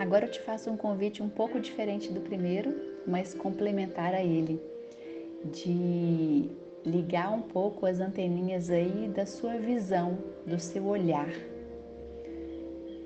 Agora 0.00 0.24
eu 0.24 0.30
te 0.30 0.40
faço 0.40 0.70
um 0.70 0.78
convite 0.78 1.22
um 1.22 1.28
pouco 1.28 1.60
diferente 1.60 2.10
do 2.10 2.22
primeiro, 2.22 2.74
mas 3.06 3.34
complementar 3.34 4.14
a 4.14 4.22
ele, 4.22 4.58
de 5.44 6.48
ligar 6.86 7.30
um 7.30 7.42
pouco 7.42 7.84
as 7.84 8.00
anteninhas 8.00 8.70
aí 8.70 9.12
da 9.14 9.26
sua 9.26 9.58
visão, 9.58 10.16
do 10.46 10.58
seu 10.58 10.86
olhar. 10.86 11.28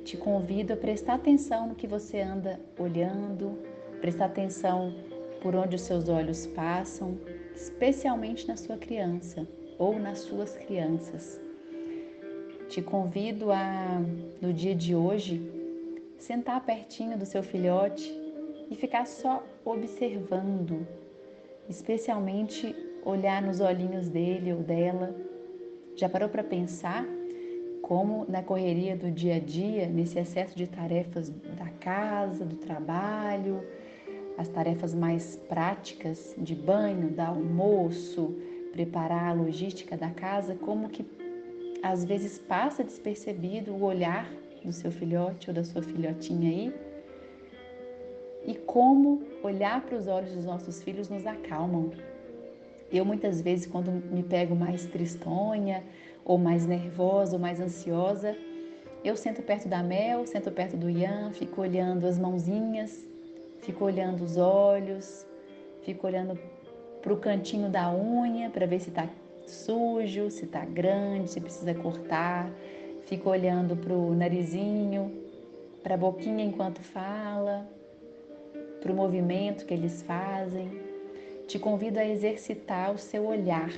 Te 0.05 0.17
convido 0.17 0.75
a 0.75 0.77
prestar 0.77 1.15
atenção 1.15 1.67
no 1.67 1.75
que 1.75 1.89
você 1.89 2.21
anda 2.21 2.61
olhando, 2.79 3.59
prestar 4.01 4.27
atenção 4.27 4.95
por 5.43 5.57
onde 5.57 5.75
os 5.75 5.83
seus 5.83 6.09
olhos 6.09 6.47
passam, 6.47 7.19
especialmente 7.57 8.47
na 8.47 8.57
sua 8.57 8.77
criança 8.77 9.45
ou 9.81 9.99
nas 9.99 10.21
suas 10.21 10.57
crianças. 10.57 11.41
Te 12.69 12.81
convido 12.81 13.51
a, 13.51 14.01
no 14.41 14.53
dia 14.53 14.77
de 14.77 14.95
hoje, 14.95 15.64
sentar 16.25 16.65
pertinho 16.65 17.19
do 17.19 17.27
seu 17.27 17.43
filhote 17.43 18.11
e 18.71 18.75
ficar 18.75 19.07
só 19.07 19.45
observando, 19.63 20.87
especialmente 21.69 22.75
olhar 23.05 23.43
nos 23.43 23.61
olhinhos 23.61 24.09
dele 24.09 24.55
ou 24.55 24.61
dela. 24.61 25.15
Já 25.95 26.09
parou 26.09 26.31
para 26.31 26.43
pensar 26.43 27.05
como 27.83 28.25
na 28.27 28.43
correria 28.43 28.97
do 28.97 29.11
dia 29.11 29.37
a 29.37 29.39
dia, 29.39 29.87
nesse 29.87 30.19
excesso 30.19 30.57
de 30.57 30.67
tarefas 30.67 31.29
da 31.29 31.69
casa, 31.79 32.47
do 32.47 32.57
trabalho, 32.57 33.63
as 34.39 34.49
tarefas 34.49 34.95
mais 34.95 35.37
práticas 35.47 36.35
de 36.39 36.55
banho, 36.55 37.11
da 37.11 37.29
almoço, 37.29 38.35
preparar 38.73 39.29
a 39.29 39.35
logística 39.35 39.95
da 39.95 40.09
casa, 40.09 40.55
como 40.55 40.89
que 40.89 41.05
às 41.83 42.03
vezes 42.03 42.39
passa 42.39 42.83
despercebido 42.83 43.73
o 43.73 43.83
olhar 43.83 44.27
do 44.65 44.73
seu 44.73 44.91
filhote 44.91 45.51
ou 45.51 45.55
da 45.55 45.63
sua 45.63 45.83
filhotinha 45.83 46.51
aí 46.51 46.75
e 48.47 48.55
como 48.55 49.23
olhar 49.43 49.81
para 49.83 49.97
os 49.97 50.07
olhos 50.07 50.33
dos 50.33 50.45
nossos 50.45 50.83
filhos 50.83 51.09
nos 51.09 51.27
acalmam. 51.27 51.91
Eu 52.93 53.05
muitas 53.05 53.41
vezes 53.41 53.67
quando 53.67 53.91
me 53.91 54.23
pego 54.23 54.55
mais 54.55 54.87
tristonha 54.87 55.83
ou 56.25 56.39
mais 56.39 56.67
nervosa 56.67 57.35
ou 57.35 57.39
mais 57.39 57.61
ansiosa, 57.61 58.37
eu 59.03 59.17
sento 59.17 59.43
perto 59.43 59.69
da 59.69 59.83
Mel, 59.83 60.27
sento 60.27 60.51
perto 60.51 60.77
do 60.77 60.89
Ian, 60.89 61.31
fico 61.33 61.61
olhando 61.61 62.07
as 62.07 62.19
mãozinhas, 62.19 63.07
fico 63.61 63.85
olhando 63.85 64.23
os 64.23 64.37
olhos, 64.37 65.27
fico 65.83 66.07
olhando 66.07 66.39
para 67.03 67.13
o 67.13 67.17
cantinho 67.17 67.69
da 67.69 67.93
unha 67.93 68.49
para 68.51 68.67
ver 68.67 68.81
se 68.81 68.89
está 68.89 69.09
sujo, 69.47 70.31
se 70.31 70.45
está 70.45 70.65
grande, 70.65 71.31
se 71.31 71.41
precisa 71.41 71.75
cortar. 71.75 72.51
Fico 73.07 73.29
olhando 73.31 73.77
para 73.77 73.93
o 73.93 74.15
narizinho, 74.15 75.13
para 75.83 75.95
a 75.95 75.99
boquinha 75.99 76.45
enquanto 76.45 76.81
fala, 76.81 77.69
para 78.81 78.91
o 78.91 78.95
movimento 78.95 79.67
que 79.67 79.75
eles 79.75 80.03
fazem. 80.03 80.81
Te 81.47 81.59
convido 81.59 81.99
a 81.99 82.07
exercitar 82.07 82.93
o 82.93 82.99
seu 82.99 83.27
olhar. 83.27 83.71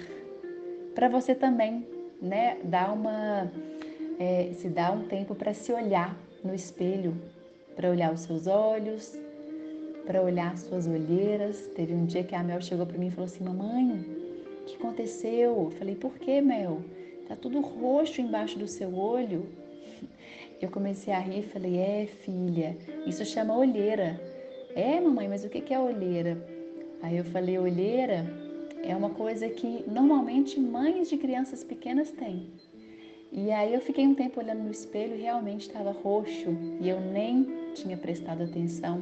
Para 0.94 1.08
você 1.08 1.34
também, 1.34 1.84
né? 2.22 2.58
Dar 2.62 2.92
uma, 2.92 3.50
é, 4.18 4.50
se 4.52 4.68
dá 4.68 4.92
um 4.92 5.04
tempo 5.08 5.34
para 5.34 5.52
se 5.52 5.72
olhar 5.72 6.16
no 6.44 6.54
espelho, 6.54 7.14
para 7.74 7.90
olhar 7.90 8.12
os 8.12 8.20
seus 8.20 8.46
olhos, 8.46 9.18
para 10.06 10.22
olhar 10.22 10.52
as 10.52 10.60
suas 10.60 10.86
olheiras. 10.86 11.66
Teve 11.74 11.92
um 11.92 12.06
dia 12.06 12.22
que 12.22 12.34
a 12.34 12.42
Mel 12.42 12.60
chegou 12.60 12.86
para 12.86 12.96
mim 12.96 13.08
e 13.08 13.10
falou 13.10 13.26
assim: 13.26 13.42
Mamãe, 13.42 14.06
o 14.62 14.64
que 14.64 14.76
aconteceu? 14.76 15.64
Eu 15.64 15.70
falei: 15.76 15.96
Por 15.96 16.12
que, 16.14 16.40
Mel? 16.40 16.80
Tá 17.28 17.34
tudo 17.34 17.60
roxo 17.60 18.20
embaixo 18.20 18.58
do 18.58 18.68
seu 18.68 18.96
olho. 18.96 19.46
Eu 20.60 20.70
comecei 20.70 21.12
a 21.12 21.18
rir 21.18 21.40
e 21.40 21.48
falei: 21.48 21.78
É, 21.78 22.06
filha, 22.06 22.76
isso 23.06 23.24
chama 23.24 23.56
olheira. 23.56 24.20
É, 24.74 25.00
mamãe, 25.00 25.28
mas 25.28 25.44
o 25.44 25.48
que 25.48 25.72
é 25.72 25.78
olheira? 25.78 26.36
Aí 27.02 27.16
eu 27.16 27.24
falei: 27.24 27.58
Olheira 27.58 28.26
é 28.82 28.94
uma 28.94 29.10
coisa 29.10 29.48
que 29.48 29.84
normalmente 29.88 30.60
mães 30.60 31.08
de 31.08 31.16
crianças 31.16 31.64
pequenas 31.64 32.10
têm. 32.12 32.50
E 33.32 33.50
aí 33.50 33.74
eu 33.74 33.80
fiquei 33.80 34.06
um 34.06 34.14
tempo 34.14 34.40
olhando 34.40 34.62
no 34.62 34.70
espelho 34.70 35.16
e 35.16 35.20
realmente 35.20 35.62
estava 35.62 35.90
roxo 35.90 36.56
e 36.80 36.88
eu 36.88 37.00
nem 37.00 37.46
tinha 37.74 37.96
prestado 37.96 38.44
atenção. 38.44 39.00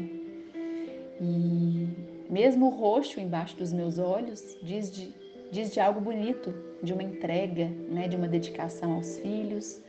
E 1.20 1.86
mesmo 2.30 2.68
roxo 2.70 3.20
embaixo 3.20 3.56
dos 3.56 3.72
meus 3.72 3.98
olhos 3.98 4.56
diz 4.62 4.90
de, 4.90 5.14
diz 5.54 5.72
de 5.72 5.78
algo 5.78 6.00
bonito, 6.00 6.52
de 6.82 6.92
uma 6.92 7.02
entrega, 7.04 7.66
né, 7.88 8.08
de 8.08 8.16
uma 8.16 8.26
dedicação 8.26 8.94
aos 8.94 9.18
filhos, 9.18 9.80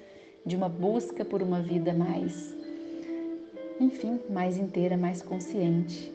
de 0.45 0.55
uma 0.55 0.69
busca 0.69 1.25
por 1.25 1.41
uma 1.41 1.59
vida 1.59 1.91
mais, 1.91 2.55
enfim, 3.79 4.19
mais 4.29 4.57
inteira, 4.57 4.95
mais 4.95 5.23
consciente. 5.23 6.13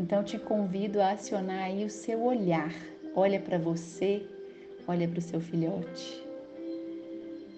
Então 0.00 0.24
te 0.24 0.38
convido 0.38 1.02
a 1.02 1.10
acionar 1.10 1.64
aí 1.64 1.84
o 1.84 1.90
seu 1.90 2.22
olhar. 2.24 2.72
Olha 3.14 3.38
para 3.38 3.58
você, 3.58 4.24
olha 4.86 5.06
para 5.06 5.18
o 5.18 5.22
seu 5.22 5.38
filhote. 5.38 6.26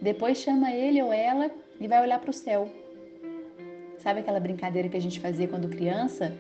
Depois 0.02 0.38
chama 0.38 0.72
ele 0.72 1.00
ou 1.00 1.12
ela 1.12 1.48
e 1.78 1.86
vai 1.86 2.02
olhar 2.02 2.19
para 2.19 2.30
o 2.30 2.34
céu. 2.34 2.69
Sabe 3.98 4.19
aquela 4.19 4.40
brincadeira 4.40 4.88
que 4.88 4.96
a 4.96 5.00
gente 5.00 5.20
fazia 5.20 5.46
quando 5.46 5.69
criança? 5.69 6.36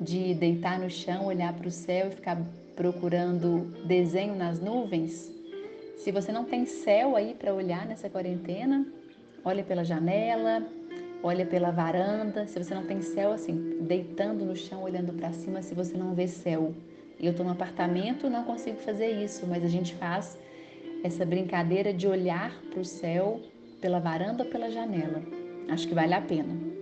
de 0.00 0.34
deitar 0.34 0.78
no 0.78 0.90
chão, 0.90 1.26
olhar 1.26 1.52
para 1.52 1.68
o 1.68 1.70
céu 1.70 2.08
e 2.08 2.10
ficar 2.10 2.38
procurando 2.74 3.72
desenho 3.86 4.34
nas 4.34 4.60
nuvens, 4.60 5.32
se 5.96 6.12
você 6.12 6.30
não 6.30 6.44
tem 6.44 6.66
céu 6.66 7.16
aí 7.16 7.34
para 7.34 7.54
olhar 7.54 7.86
nessa 7.86 8.10
quarentena, 8.10 8.86
olha 9.42 9.64
pela 9.64 9.82
janela, 9.82 10.62
olha 11.22 11.46
pela 11.46 11.70
varanda. 11.70 12.46
Se 12.46 12.62
você 12.62 12.74
não 12.74 12.84
tem 12.84 13.00
céu 13.00 13.32
assim, 13.32 13.78
deitando 13.80 14.44
no 14.44 14.54
chão, 14.54 14.82
olhando 14.82 15.14
para 15.14 15.32
cima, 15.32 15.62
se 15.62 15.74
você 15.74 15.96
não 15.96 16.14
vê 16.14 16.28
céu. 16.28 16.74
Eu 17.18 17.30
estou 17.30 17.46
no 17.46 17.52
apartamento, 17.52 18.28
não 18.28 18.44
consigo 18.44 18.76
fazer 18.78 19.12
isso, 19.12 19.46
mas 19.46 19.64
a 19.64 19.68
gente 19.68 19.94
faz 19.94 20.38
essa 21.02 21.24
brincadeira 21.24 21.92
de 21.92 22.06
olhar 22.06 22.52
para 22.70 22.80
o 22.80 22.84
céu 22.84 23.40
pela 23.80 23.98
varanda 23.98 24.44
ou 24.44 24.50
pela 24.50 24.70
janela. 24.70 25.22
Acho 25.70 25.88
que 25.88 25.94
vale 25.94 26.12
a 26.12 26.20
pena. 26.20 26.73